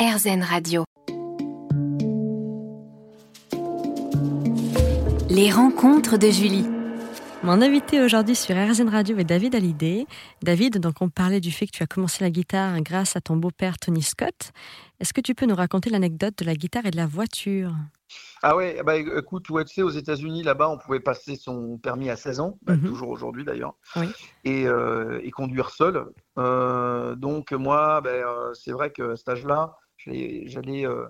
[0.00, 0.84] RZN Radio.
[5.28, 6.64] Les rencontres de Julie.
[7.42, 10.06] Mon invité aujourd'hui sur RZN Radio est David Hallyday.
[10.42, 13.36] David, donc on parlait du fait que tu as commencé la guitare grâce à ton
[13.36, 14.52] beau-père Tony Scott.
[15.00, 17.72] Est-ce que tu peux nous raconter l'anecdote de la guitare et de la voiture?
[18.42, 22.16] Ah ouais, bah écoute, tu sais, aux États-Unis, là-bas, on pouvait passer son permis à
[22.16, 22.88] 16 ans, bah, Mhm.
[22.88, 24.06] toujours aujourd'hui d'ailleurs, Oui.
[24.44, 26.06] et, euh, et conduire seul.
[26.38, 31.06] Euh, donc moi, ben, euh, c'est vrai que à cet âge-là, j'allais j'allais euh,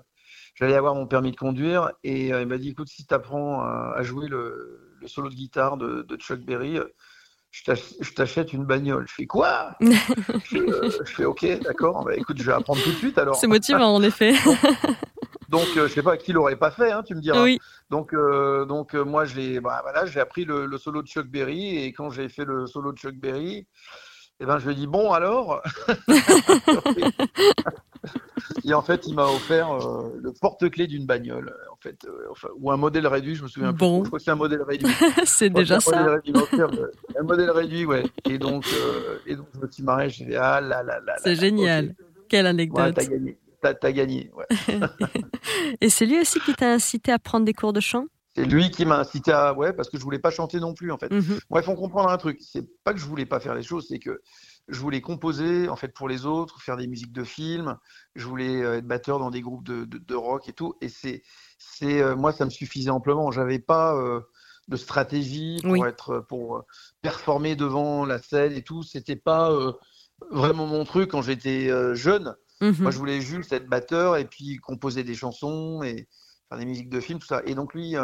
[0.55, 3.61] j'allais avoir mon permis de conduire, et euh, il m'a dit, écoute, si tu apprends
[3.63, 6.79] à, à jouer le, le solo de guitare de, de Chuck Berry,
[7.51, 9.07] je t'ach- je t'achète une bagnole.
[9.09, 9.77] Je fais quoi?
[9.81, 12.05] Je, fais, euh, je fais ok, d'accord.
[12.05, 13.37] Bah, écoute, je vais apprendre tout de suite alors.
[13.37, 14.35] C'est motivant en effet.
[15.49, 17.43] Donc, euh, je sais pas qui l'aurait pas fait, hein, tu me diras.
[17.43, 17.59] oui.
[17.91, 21.27] Donc, euh, donc euh, moi, j'ai bah, voilà, j'ai appris le, le solo de Chuck
[21.27, 23.67] Berry et quand j'ai fait le solo de Chuck Berry,
[24.39, 25.61] eh ben, je lui ai dit bon alors?
[28.65, 32.49] et en fait, il m'a offert euh, le porte-clés d'une bagnole, en fait, euh, enfin,
[32.59, 33.79] ou un modèle réduit, je me souviens plus.
[33.79, 34.03] Bon.
[34.05, 34.93] Je crois que c'est un modèle réduit.
[35.25, 35.97] c'est Je déjà un ça.
[35.99, 38.05] modèle réduit, offert, euh, un modèle réduit, ouais.
[38.29, 40.11] Et donc, euh, et donc, je me suis marré.
[40.11, 41.01] J'ai dit ah là là là.
[41.07, 41.95] là, C'est génial.
[42.29, 42.95] Quelle Ouais, anecdote.
[42.95, 43.39] t'as gagné.
[43.61, 44.31] T'as, t'as gagné.
[44.35, 44.47] Ouais.
[45.81, 48.07] et c'est lui aussi qui t'a incité à prendre des cours de chant?
[48.37, 50.93] C'est lui qui m'a incité à ouais parce que je voulais pas chanter non plus
[50.93, 51.11] en fait.
[51.13, 51.41] Mhm.
[51.51, 52.39] Bref, faut comprendre un truc.
[52.41, 54.21] C'est pas que je voulais pas faire les choses, c'est que
[54.71, 57.77] je voulais composer en fait pour les autres, faire des musiques de films.
[58.15, 60.75] Je voulais euh, être batteur dans des groupes de, de, de rock et tout.
[60.81, 61.23] Et c'est,
[61.59, 63.31] c'est euh, moi ça me suffisait amplement.
[63.31, 64.21] J'avais pas euh,
[64.69, 65.83] de stratégie pour Oui.
[65.87, 66.65] être pour
[67.03, 68.83] performer devant la scène et tout.
[68.83, 69.73] C'était pas euh,
[70.31, 72.35] vraiment mon truc quand j'étais jeune.
[72.61, 72.77] Mhm.
[72.81, 76.09] Moi, je voulais juste être batteur et puis composer des chansons et
[76.49, 77.41] faire des musiques de films, tout ça.
[77.47, 77.97] Et donc, lui,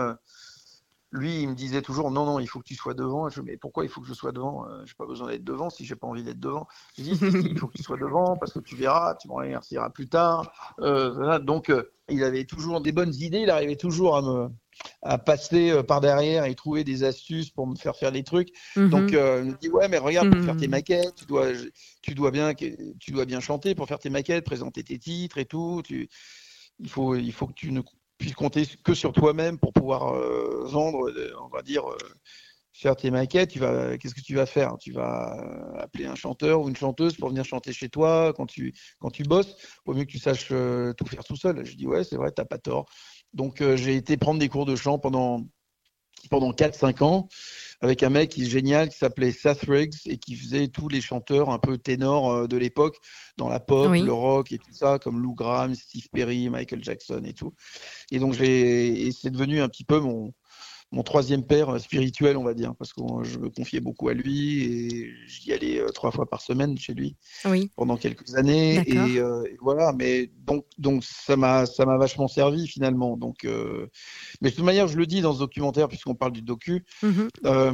[1.12, 3.28] lui, il me disait toujours non, non, il faut que tu sois devant.
[3.28, 4.66] Je dis, mais pourquoi il faut que je sois devant?
[4.66, 6.66] Euh, J'ai pas besoin d'être devant si j'ai pas envie d'être devant.
[6.98, 7.10] Je dis,
[7.42, 10.74] il faut que tu sois devant parce que tu verras, tu m'en remercieras plus tard.
[10.80, 11.38] Euh, voilà.
[11.38, 13.40] Donc, euh, il avait toujours des bonnes idées.
[13.40, 14.48] Il arrivait toujours à me
[15.00, 18.50] à passer par derrière et trouver des astuces pour me faire faire des trucs.
[18.76, 18.90] Mhm.
[18.90, 20.72] Donc, euh, il me dit ouais, mais regarde, pour faire tes Mhm.
[20.72, 21.46] maquettes, tu dois,
[22.02, 25.46] tu dois bien, tu dois bien chanter pour faire tes maquettes, présenter tes titres et
[25.46, 25.80] tout.
[25.82, 26.08] Tu,
[26.78, 27.80] il faut, il faut que tu ne
[28.18, 31.98] puisses compter que sur toi-même pour pouvoir euh, vendre, euh, on va dire, euh,
[32.72, 33.50] faire tes maquettes.
[33.50, 34.76] Tu vas, qu'est-ce que tu vas faire?
[34.78, 35.36] Tu vas
[35.78, 39.22] appeler un chanteur ou une chanteuse pour venir chanter chez toi quand tu, quand tu
[39.22, 39.56] bosses.
[39.84, 41.64] Vaut mieux que tu saches tout faire tout seul.
[41.64, 42.86] Je dis ouais, c'est vrai, t'as pas tort.
[43.32, 45.42] Donc, j'ai été prendre des cours de chant pendant
[46.28, 47.28] pendant 4-5 ans
[47.80, 51.00] avec un mec qui est génial qui s'appelait Seth Riggs et qui faisait tous les
[51.00, 52.96] chanteurs un peu ténors euh, de l'époque
[53.36, 54.02] dans la pop, Oui.
[54.02, 57.52] le rock et tout ça, comme Lou Gramm, Steve Perry, Michael Jackson et tout.
[58.10, 60.32] Et donc j'ai et c'est devenu un petit peu mon
[60.92, 64.08] mon troisième père euh, spirituel, on va dire, parce que euh, je me confiais beaucoup
[64.08, 67.70] à lui et j'y allais euh, trois fois par semaine chez lui Oui.
[67.76, 72.28] pendant quelques années et, euh, et voilà mais donc donc ça m'a ça m'a vachement
[72.28, 73.88] servi finalement donc euh,
[74.40, 77.28] mais de toute manière je le dis dans ce documentaire puisqu'on parle du docu Mhm.
[77.46, 77.72] euh,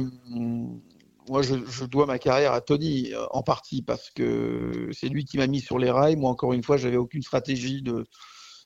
[1.29, 5.37] moi je, je dois ma carrière à Tony en partie parce que c'est lui qui
[5.37, 8.05] m'a mis sur les rails moi encore une fois j'avais aucune stratégie de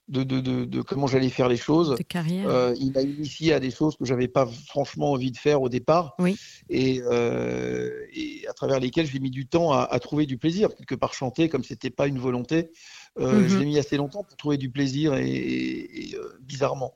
[0.07, 2.47] de, de, de, de comment j'allais faire les choses De carrière.
[2.49, 5.69] euh, il m'a initié à des choses que j'avais pas franchement envie de faire au
[5.69, 6.37] départ Oui.
[6.69, 10.69] et, euh, et à travers lesquelles j'ai mis du temps à, à trouver du plaisir
[10.75, 12.71] quelque part chanter comme c'était pas une volonté
[13.19, 13.47] euh, Mhm.
[13.49, 16.95] je l'ai mis assez longtemps pour trouver du plaisir et, et, et, euh, bizarrement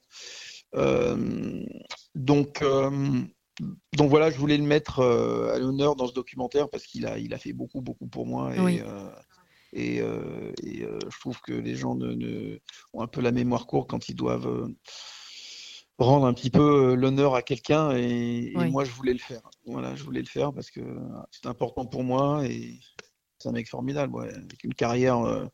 [2.16, 2.64] donc
[3.98, 7.34] donc voilà je voulais le mettre à l'honneur dans ce documentaire parce qu'il a il
[7.34, 8.82] a fait beaucoup beaucoup pour moi et Oui.
[9.74, 12.60] Et, euh, et, euh, je trouve que les gens ne, ne-
[12.94, 14.68] ont un peu la mémoire courte quand ils doivent euh,
[15.98, 19.42] rendre un petit peu l'honneur à quelqu'un et, moi je voulais le faire.
[19.66, 20.82] Voilà, je voulais le faire parce que
[21.32, 22.80] c'est important pour moi et
[23.40, 25.46] c'est un mec formidable, ouais, avec une carrière, euh,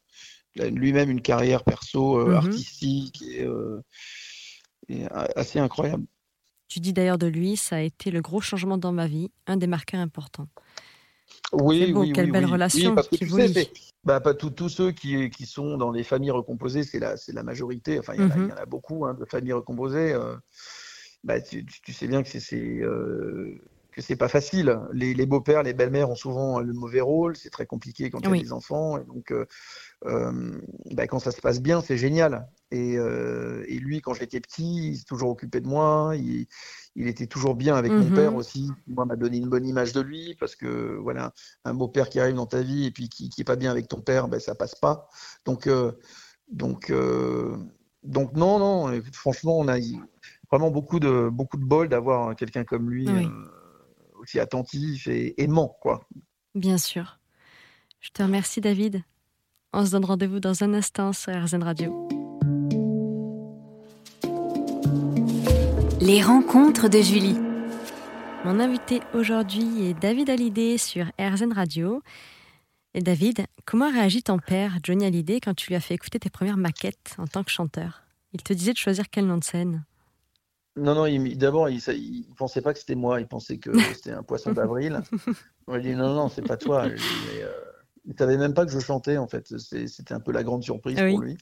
[0.57, 2.35] lui-même une carrière perso, euh, Mhm.
[2.37, 3.81] artistique et, euh,
[4.89, 5.05] et
[5.35, 6.05] assez incroyable.
[6.69, 9.55] Tu dis d'ailleurs de lui, ça a été le gros changement dans ma vie, un
[9.57, 10.49] des marqueurs importants.
[11.53, 12.51] Oui, beau, oui, quelle oui, belle oui.
[12.51, 13.71] relation Oui, parce que tu sais,
[14.03, 17.99] bah, pas tous ceux qui, qui sont dans les familles recomposées, c'est la, la majorité.
[17.99, 18.43] Enfin, il y, en a- Mhm.
[18.43, 20.13] il y en a beaucoup hein, de familles recomposées.
[20.13, 20.35] euh,
[21.23, 23.59] bah, tu, sais bien que c'est euh,
[23.91, 24.79] que c'est pas facile.
[24.93, 27.35] Les, les beaux-pères, les belles-mères ont souvent le mauvais rôle.
[27.35, 28.97] C'est très compliqué quand il y a des enfants.
[28.97, 29.45] Et donc, euh,
[30.05, 30.61] euh,
[30.91, 32.47] bah, quand ça se passe bien, c'est génial.
[32.71, 36.13] Et, euh, et lui, quand j'étais petit, il s'est toujours occupé de moi.
[36.15, 36.47] Il,
[36.99, 38.13] il était toujours bien avec mon Mhm.
[38.15, 38.71] père aussi.
[38.87, 41.31] Moi, m'a donné une bonne image de lui parce que voilà,
[41.63, 43.87] un beau-père qui arrive dans ta vie et puis qui, qui est pas bien avec
[43.87, 45.07] ton père, ben ça passe pas.
[45.45, 45.91] Donc, euh,
[46.51, 47.55] donc, euh,
[48.03, 49.01] donc non, non.
[49.13, 49.95] franchement, on a eu
[50.51, 53.25] vraiment beaucoup de beaucoup de bol d'avoir quelqu'un comme lui, Oui.
[53.25, 56.07] euh, aussi attentif et aimant, quoi.
[56.55, 57.19] Bien sûr.
[57.99, 59.03] Je te remercie, David.
[59.73, 62.07] On se donne rendez-vous dans un instant sur RZN Radio.
[66.07, 67.35] Les rencontres de Julie.
[68.45, 72.01] Mon invité aujourd'hui est David Hallyday sur RZN Radio.
[72.93, 76.29] Et David, comment réagit ton père, Johnny Hallyday, quand tu lui as fait écouter tes
[76.29, 78.03] premières maquettes en tant que chanteur?
[78.31, 79.83] Il te disait de choisir quel nom de scène?
[80.77, 84.23] Non, non, d'abord, il ne pensait pas que c'était moi, il pensait que c'était un
[84.23, 85.01] poisson d'avril.
[85.67, 86.87] On lui dit non, non, c'est pas toi.
[87.39, 87.51] Euh,
[88.05, 89.57] il ne savait même pas que je chantais, en fait.
[89.57, 91.37] C'était un peu la grande surprise pour lui.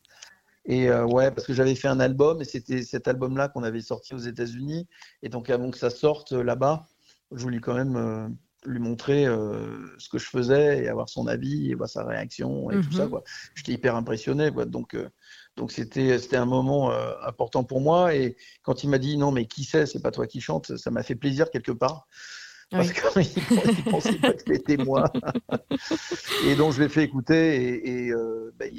[0.66, 3.82] Et euh, ouais, parce que j'avais fait un album, et c'était cet album-là qu'on avait
[3.82, 4.88] sorti aux États-Unis.
[5.22, 6.86] Et donc, avant que ça sorte euh, là-bas,
[7.32, 8.36] je voulais quand même
[8.68, 12.72] lui montrer euh, ce que je faisais et avoir son avis et voir sa réaction
[12.72, 13.06] et tout ça.
[13.08, 13.20] Mhm.
[13.56, 14.52] J'étais hyper impressionné.
[14.52, 14.66] Quoi.
[14.66, 15.10] Donc, euh,
[15.56, 18.16] donc c'était, c'était un moment euh, important pour moi.
[18.16, 20.92] Et quand il m'a dit non, mais qui c'est, c'est pas toi qui chante, ça
[20.92, 22.08] m'a fait plaisir quelque part.
[22.72, 23.04] Parce qu'il
[23.92, 25.06] pensait pas que c'était moi.
[26.46, 28.12] et donc je l'ai fait écouter et,
[28.58, 28.74] ben,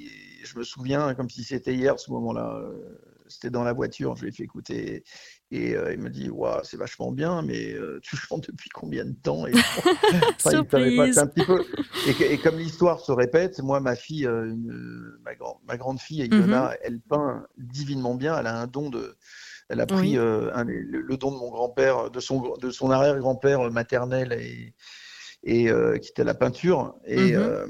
[0.46, 2.60] je me souviens comme si c'était hier ce moment-là.
[3.28, 5.02] C'était dans la voiture, je l'ai fait écouter
[5.52, 9.04] et euh, il me dit, waouh, c'est vachement bien, mais euh, tu chantes depuis combien
[9.04, 9.52] de temps et,
[10.44, 11.64] enfin, un petit peu...
[12.20, 14.52] et, comme l'histoire se répète, moi, ma fille, euh,
[15.25, 16.76] ma, grand, ma, grande fille, Ilona, mhm.
[16.82, 18.37] elle peint divinement bien.
[18.38, 19.16] Elle a un don de.
[19.69, 24.75] Elle a pris le, don de mon grand-père, de son, de son arrière-grand-père maternel et,
[25.42, 25.69] et
[26.00, 26.94] qui était la peinture.
[27.04, 27.66] Et, mhm.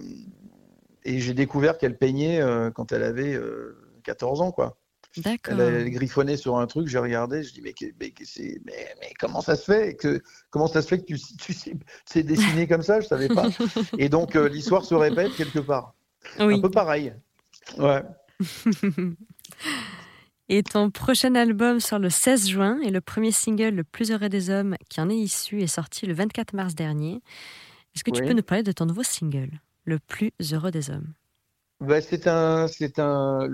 [1.06, 2.40] Et j'ai découvert qu'elle peignait
[2.74, 3.38] quand elle avait
[4.04, 4.78] 14 ans, quoi.
[5.24, 9.40] Elle, elle, griffonnait sur un truc, j'ai regardé, je dis mais, mais, mais, mais, comment
[9.40, 10.20] ça se fait que
[10.50, 11.54] comment ça se fait que tu, tu
[12.04, 13.00] sais, dessiner comme ça?
[13.00, 13.48] Je savais pas.
[13.98, 15.94] Et donc euh, l'histoire se répète quelque part.
[16.38, 17.14] Un peu pareil.
[17.78, 18.02] Ouais.
[20.48, 24.28] Et ton prochain album sort le 16 juin et le premier single, Le plus heureux
[24.28, 27.20] des hommes, qui en est issu, est sorti le 24 mars dernier.
[27.94, 31.14] Est-ce que tu peux nous parler de ton nouveau single, Le plus heureux des hommes
[31.80, 33.48] bah, C'est un, c'est un,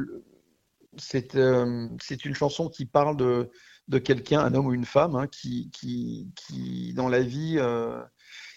[1.34, 3.50] euh, c'est une chanson qui parle de,
[3.88, 8.02] de quelqu'un, un homme ou une femme, hein, qui, qui, qui, dans la vie, euh,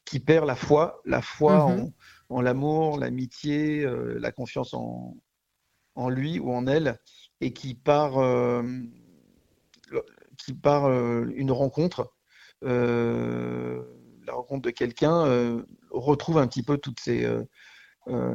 [0.05, 1.91] qui perd la foi, la foi mhm.
[2.29, 5.17] en, l'amour, l'amitié, euh, la confiance en,
[5.95, 6.99] en, lui ou en elle,
[7.41, 8.13] et qui part,
[10.37, 12.13] qui part une rencontre,
[12.61, 15.63] la rencontre de quelqu'un,
[15.99, 17.27] retrouve un petit peu toutes ces,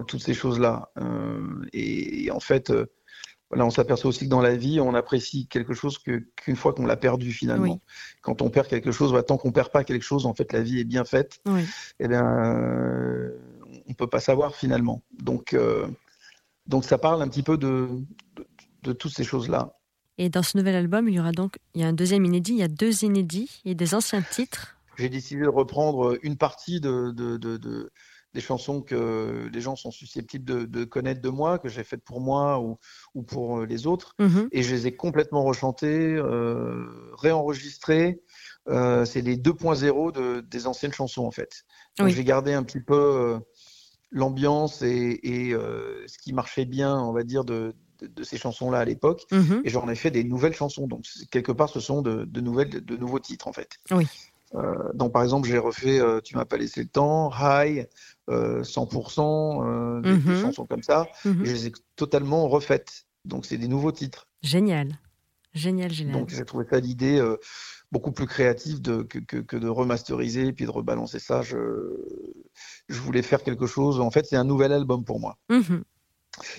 [0.06, 0.90] toutes ces choses-là.
[1.72, 2.72] Et, en fait,
[3.50, 6.86] voilà, on s'aperçoit aussi que dans la vie, on apprécie quelque chose qu'une fois qu'on
[6.86, 7.80] l'a perdu finalement.
[8.22, 10.62] Quand on perd quelque chose, bah, tant qu'on perd pas quelque chose, en fait, la
[10.62, 11.40] vie est bien faite.
[11.46, 11.62] Oui.
[11.98, 13.36] Eh bien, euh,
[13.88, 15.02] on peut pas savoir finalement.
[15.18, 15.88] Donc, euh,
[16.66, 17.88] donc ça parle un petit peu de,
[18.84, 19.74] de, toutes ces choses-là.
[20.16, 22.52] Et dans ce nouvel album, il y aura donc il y a un deuxième inédit,
[22.52, 24.76] il y a deux inédits et des anciens titres.
[25.00, 27.90] J'ai décidé de reprendre une partie de, de, de
[28.34, 32.20] des chansons que les gens sont susceptibles de, connaître de moi, que j'ai faites pour
[32.20, 32.78] moi ou,
[33.14, 34.14] ou pour euh, les autres.
[34.18, 34.48] Mhm.
[34.52, 38.22] Et je les ai complètement rechantées, euh, réenregistrées.
[38.68, 41.64] Euh, c'est les 2.0 de, des anciennes chansons, en fait.
[41.98, 43.40] Donc j'ai gardé un petit peu
[44.10, 48.84] l'ambiance et, et ce qui marchait bien, on va dire, de, de, ces chansons-là à
[48.84, 49.26] l'époque.
[49.32, 49.62] Mhm.
[49.64, 50.86] Et j'en ai fait des nouvelles chansons.
[50.86, 53.78] Donc, quelque part, ce sont de, de nouvelles, de, nouveaux titres, en fait.
[53.90, 54.06] Oui.
[54.54, 57.88] Euh, donc, par exemple, j'ai refait Tu m'as pas laissé le temps, High,
[58.28, 60.40] 100%, euh, des, mhm.
[60.42, 61.06] chansons comme ça.
[61.24, 61.42] Mhm.
[61.42, 63.06] Et je les ai totalement refaites.
[63.24, 64.28] Donc, c'est des nouveaux titres.
[64.42, 64.98] Génial.
[65.52, 66.14] Génial, génial.
[66.14, 67.36] Donc, j'ai trouvé ça l'idée euh,
[67.90, 71.42] beaucoup plus créative de, que, que, de remasteriser et puis de rebalancer ça.
[71.42, 71.56] Je,
[72.88, 74.00] je voulais faire quelque chose.
[74.00, 75.38] En fait, c'est un nouvel album pour moi.
[75.48, 75.82] Mhm.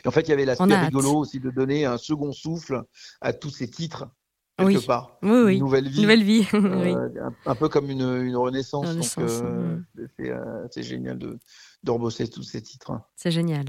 [0.03, 2.83] Et en fait, il y avait l'aspect rigolo aussi de donner un second souffle
[3.21, 4.09] à tous ces titres
[4.57, 4.85] quelque oui.
[4.85, 5.17] part.
[5.21, 5.53] Oui, oui.
[5.55, 6.01] Une nouvelle vie.
[6.01, 6.47] Nouvelle vie.
[6.53, 9.17] Euh, un, peu comme une, une renaissance.
[9.17, 9.77] euh,
[10.19, 11.39] euh, c'est génial de,
[11.83, 12.99] de rebosser tous ces titres.
[13.15, 13.65] C'est génial.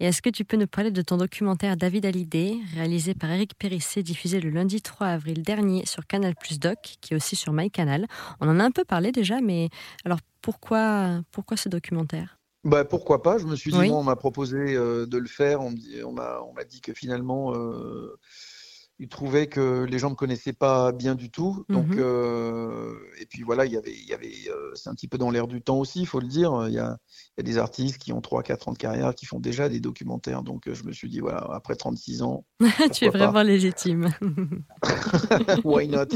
[0.00, 3.56] Et est-ce que tu peux nous parler de ton documentaire David Hallyday, réalisé par Eric
[3.56, 7.52] Périssé, diffusé le lundi 3 avril dernier sur Canal Plus Doc, qui est aussi sur
[7.52, 8.06] MyCanal?
[8.40, 9.68] On en a un peu parlé déjà, mais
[10.04, 12.38] alors pourquoi, pourquoi ce documentaire?
[12.64, 13.38] Bah, pourquoi pas?
[13.38, 15.60] Je me suis dit, on m'a proposé de le faire.
[15.60, 17.52] On, on m'a dit que finalement,
[19.00, 21.64] il trouvait que les gens me connaissaient pas bien du tout.
[21.68, 21.98] Donc, mhm.
[21.98, 25.18] euh, et puis voilà, il y avait, il y avait, euh, c'est un petit peu
[25.18, 26.66] dans l'air du temps aussi, il faut le dire.
[26.68, 26.96] Il y a,
[27.36, 29.80] il y a des artistes qui ont 3-4 ans de carrière qui font déjà des
[29.80, 30.42] documentaires.
[30.42, 32.44] Donc, euh, je me suis dit, voilà, après 36 ans.
[32.92, 34.10] tu es vraiment légitime.
[35.64, 36.06] Why not?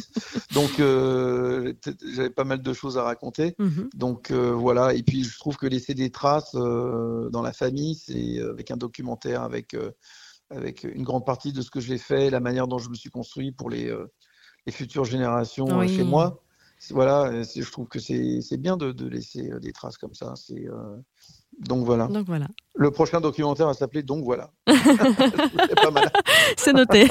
[0.54, 3.56] Donc, j'avais pas mal de choses à raconter.
[3.58, 3.90] Mhm.
[3.94, 4.94] Donc, voilà.
[4.94, 9.42] Et puis, je trouve que laisser des traces dans la famille, c'est avec un documentaire,
[9.42, 9.74] avec
[10.50, 13.10] avec une grande partie de ce que j'ai fait, la manière dont je me suis
[13.10, 14.10] construit pour les, euh,
[14.66, 16.42] les futures générations euh, chez moi.
[16.90, 20.34] voilà, je trouve que c'est bien de, de, laisser des traces comme ça.
[20.36, 20.66] C'est
[21.58, 22.06] donc voilà.
[22.06, 22.46] Donc voilà.
[22.76, 24.50] Le prochain documentaire va s'appeler Donc voilà.
[26.56, 27.08] C'est noté.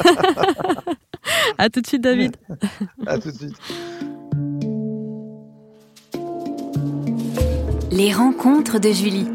[1.58, 2.38] à tout de suite, David.
[3.06, 3.58] à tout de suite.
[7.92, 9.28] Les rencontres de Julie.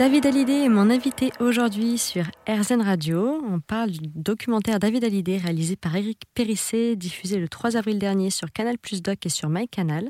[0.00, 3.38] David Hallyday est mon invité aujourd'hui sur RZN Radio.
[3.46, 8.30] On parle du documentaire David Hallyday réalisé par Eric Périssé, diffusé le 3 avril dernier
[8.30, 10.08] sur Canal Plus Doc et sur MyCanal.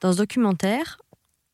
[0.00, 0.98] Dans ce documentaire,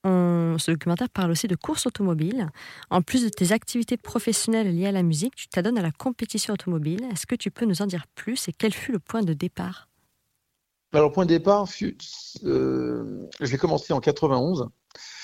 [0.07, 2.49] ce documentaire parle aussi de course automobile.
[2.89, 6.55] En plus de tes activités professionnelles liées à la musique, tu t'adonnes à la compétition
[6.55, 7.07] automobile.
[7.13, 9.91] Est-ce que tu peux nous en dire plus et quel fut le point de départ?
[10.93, 11.67] Alors, le point de départ,
[12.45, 14.69] euh, j'ai commencé en 91.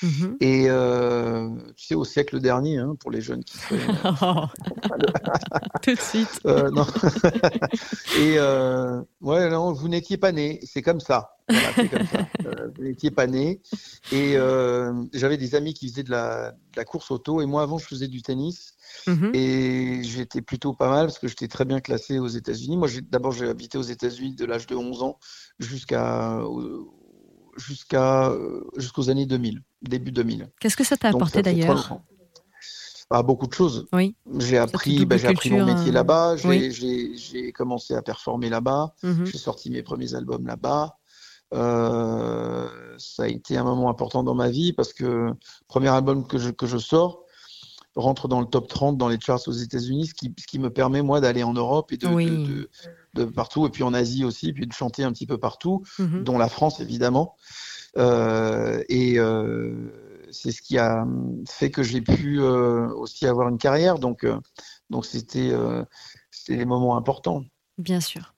[0.02, 0.36] Mhm.
[0.40, 3.78] Et euh, tu sais, au siècle dernier, hein, pour les jeunes qui seraient.
[5.82, 6.28] Tout de suite.
[6.44, 6.84] Euh, non.
[8.18, 10.60] et euh, ouais, non, vous n'étiez pas né.
[10.64, 11.36] C'est comme ça.
[11.48, 12.26] Voilà, comme ça.
[12.76, 13.60] vous n'étiez pas né.
[14.10, 14.36] Et
[15.12, 17.40] j'avais des amis qui faisaient de la, de la, course auto.
[17.40, 18.71] Et moi, avant, je faisais du tennis.
[19.06, 19.30] Mhm.
[19.34, 22.76] Et j'étais plutôt pas mal parce que j'étais très bien classé aux États-Unis.
[22.76, 25.18] Moi, d'abord, j'ai habité aux États-Unis de l'âge de 11 ans
[25.58, 26.40] jusqu'à
[27.56, 30.48] jusqu'à euh, jusqu'aux années 2000, début 2000.
[30.60, 32.00] Qu'est-ce que ça t'a apporté d'ailleurs?
[33.14, 33.86] ah, beaucoup de choses.
[33.92, 34.16] Oui.
[34.38, 36.36] J'ai appris, bah, j'ai appris mon métier euh, là-bas.
[36.36, 38.94] J'ai commencé à performer là-bas.
[39.02, 39.26] Mhm.
[39.26, 40.98] J'ai sorti mes premiers albums là-bas.
[41.54, 45.30] Euh, ça a été un moment important dans ma vie parce que
[45.68, 47.24] premier album que je, que je sors
[47.94, 50.70] rentre dans le top 30 dans les charts aux États-Unis, ce qui, ce qui me
[50.70, 52.70] permet moi d'aller en Europe et de, de,
[53.14, 56.24] de partout, et puis en Asie aussi, puis de chanter un petit peu partout, mhm.
[56.24, 57.36] dont la France évidemment.
[57.98, 61.06] Euh, et euh, c'est ce qui a
[61.46, 63.98] fait que j'ai pu euh, aussi avoir une carrière.
[63.98, 64.26] Donc,
[64.90, 65.52] donc c'était,
[66.48, 67.44] des moments importants.
[67.78, 68.34] Bien sûr.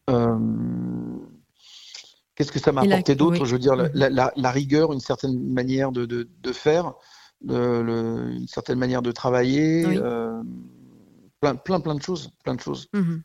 [2.35, 3.45] Qu'est-ce que ça m'a apporté d'autre?
[3.45, 3.91] Je veux dire, mhm.
[3.95, 6.95] la, la, la, rigueur, une certaine manière de, de, de faire,
[7.43, 9.85] le, une certaine manière de travailler,
[11.41, 12.89] plein, plein, plein de choses, plein de choses.
[12.93, 13.23] Mhm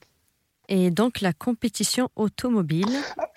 [0.70, 2.86] et donc la compétition automobile.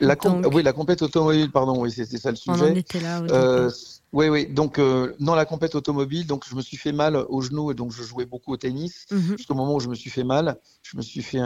[0.01, 0.17] La
[0.53, 2.61] Oui, la compétition automobile, pardon, oui, c'était ça le sujet.
[2.61, 3.23] On en était là.
[3.23, 3.71] Euh,
[4.13, 4.47] oui, oui.
[4.47, 7.75] Donc, euh, dans la compétition automobile, donc je me suis fait mal au genou et
[7.75, 9.07] donc je jouais beaucoup au tennis.
[9.11, 9.39] Mhm.
[9.39, 11.41] Jusqu'au moment où je me suis fait mal, je me suis fait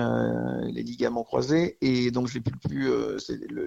[0.65, 3.19] les ligaments croisés et donc j'ai plus, plus euh,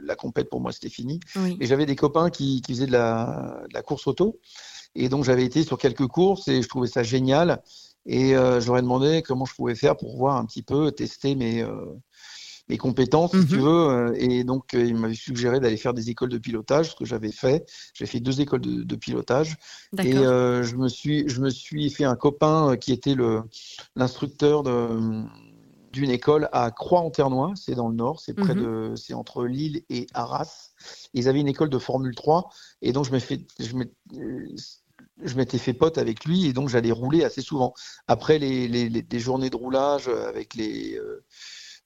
[0.04, 1.22] la compète pour moi c'était fini.
[1.62, 4.40] Et j'avais des copains qui, qui faisaient de la, de la, course auto
[4.96, 7.62] et donc j'avais été sur quelques courses et je trouvais ça génial.
[8.06, 11.62] Et euh, j'aurais demandé comment je pouvais faire pour voir un petit peu, tester mes,
[11.62, 11.86] euh,
[12.70, 13.62] mes compétences, si tu mhm.
[13.62, 13.90] veux.
[13.90, 17.06] Euh, et donc, euh, il m'avait suggéré d'aller faire des écoles de pilotage, ce que
[17.06, 17.66] j'avais fait.
[17.94, 19.58] J'ai fait deux écoles de, de pilotage.
[20.02, 23.16] Et euh, je, me suis, je me suis fait un copain qui était
[23.96, 24.64] l'instructeur
[25.92, 28.62] d'une école à Croix-en-Ternois, c'est dans le nord, c'est près mhm.
[28.62, 30.70] de, c'est entre Lille et Arras.
[31.16, 32.50] Ils avaient une école de Formule 3,
[32.84, 33.74] et donc je me fait, je
[35.24, 37.74] je m'étais fait pote avec lui et donc j'allais rouler assez souvent.
[38.08, 40.98] Après les, les, les, journées de roulage avec les,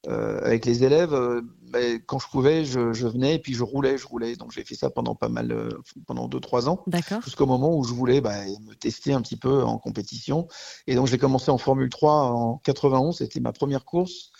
[0.08, 3.62] euh, avec les élèves, euh, ben, quand je pouvais, je, je, venais et puis je
[3.62, 4.36] roulais, je roulais.
[4.36, 5.70] Donc j'ai fait ça pendant pas mal, euh,
[6.06, 6.84] pendant 2-3 ans.
[7.24, 10.46] Jusqu'au moment où je voulais ben, me tester un petit peu en compétition.
[10.86, 14.30] Et donc j'ai commencé en Formule 3 en 91, c'était ma première course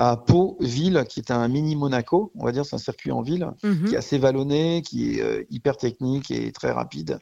[0.00, 3.20] à Pau, ville, qui est un mini Monaco, on va dire, c'est un circuit en
[3.20, 3.88] ville, mhm.
[3.88, 7.18] qui est assez vallonné, qui est hyper technique et très rapide.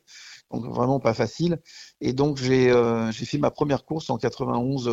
[0.53, 1.61] Donc vraiment pas facile.
[2.01, 4.91] Et donc j'ai euh, fait ma première course en 91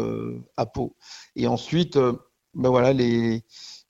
[0.58, 0.96] à Pau.
[1.36, 1.98] Et ensuite,
[2.56, 3.44] ben voilà, les,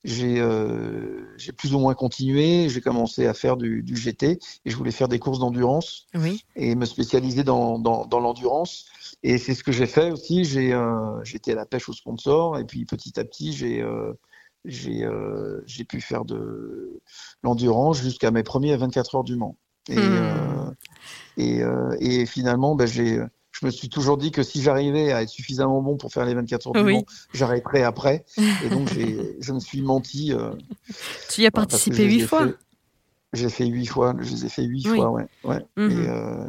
[0.04, 1.24] j'ai euh,
[1.56, 2.68] plus ou moins continué.
[2.68, 6.44] J'ai commencé à faire du, du, GT et je voulais faire des courses d'endurance oui.
[6.56, 8.86] et me spécialiser dans, dans, dans l'endurance.
[9.22, 10.44] Et c'est ce que j'ai fait aussi.
[10.44, 14.12] J'ai euh, j'étais à la pêche aux sponsors et puis petit à petit j'ai euh,
[14.66, 17.00] j'ai euh, j'ai pu faire de
[17.42, 19.56] l'endurance jusqu'à mes premiers 24 heures du Mans.
[19.88, 20.63] Et, hmm.
[21.36, 21.62] Et,
[22.00, 23.20] et, finalement, ben, j'ai
[23.54, 26.34] je me suis toujours dit que si j'arrivais à être suffisamment bon pour faire les
[26.34, 27.04] 24 heures du oui.
[27.32, 28.24] j'arrêterais après.
[28.64, 30.32] Et donc, je me suis menti.
[30.32, 30.50] Euh,
[31.30, 32.48] tu y as participé huit fois
[33.32, 34.16] J'ai fait huit fois.
[34.20, 35.26] Je les ai fait huit fois, ouais.
[35.44, 35.64] ouais.
[35.76, 35.90] Mhm.
[35.90, 36.46] Et, euh,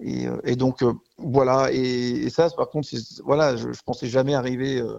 [0.00, 1.72] et, euh, et, donc, euh, voilà.
[1.72, 2.88] Et, et, ça, par contre,
[3.24, 4.98] voilà, je, je pensais jamais arriver euh,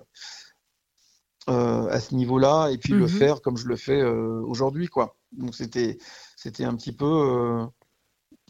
[1.50, 3.10] euh, à ce niveau-là et puis le mhm.
[3.10, 5.18] faire comme je le fais aujourd'hui, quoi.
[5.34, 5.98] Donc, c'était
[6.38, 7.68] c'était un petit peu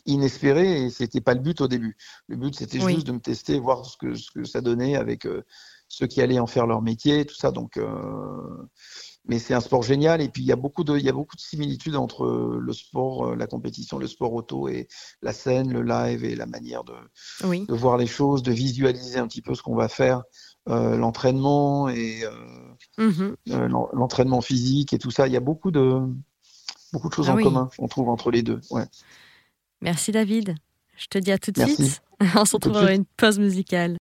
[0.06, 1.98] inespéré et c'était pas le but au début.
[2.28, 5.26] Le but c'était juste de me tester, voir ce que, ce que ça donnait avec
[5.26, 5.44] euh,
[5.88, 7.52] ceux qui allaient en faire leur métier, tout ça.
[7.52, 7.88] Donc, euh,
[9.28, 11.14] mais c'est un sport génial et puis il y a beaucoup de, il y a
[11.14, 12.26] beaucoup de similitudes entre
[12.60, 14.88] le sport, euh, la compétition, le sport auto et
[15.22, 16.94] la scène, le live et la manière de,
[17.44, 17.66] oui.
[17.66, 20.24] de voir les choses, de visualiser un petit peu ce qu'on va faire.
[20.68, 22.32] Euh, l'entraînement et euh,
[22.98, 23.68] mm -hmm.
[23.94, 25.28] l'entraînement physique et tout ça.
[25.28, 26.02] Il y a beaucoup de,
[26.92, 27.44] beaucoup de choses Ah en oui.
[27.44, 28.62] commun, on trouve entre les deux.
[28.72, 28.86] Ouais.
[29.82, 30.56] Merci David.
[30.98, 31.76] Je te dis à tout de Merci.
[31.90, 32.02] suite.
[32.36, 32.96] On se retrouve suite.
[32.96, 33.94] une pause musicale.